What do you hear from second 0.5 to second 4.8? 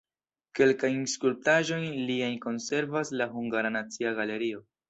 Kelkajn skulptaĵojn liajn konservas la Hungara Nacia Galerio.